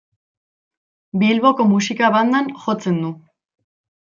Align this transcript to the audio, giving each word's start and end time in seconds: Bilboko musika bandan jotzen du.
Bilboko 1.23 1.67
musika 1.73 2.09
bandan 2.17 2.51
jotzen 2.65 2.99
du. 3.07 3.13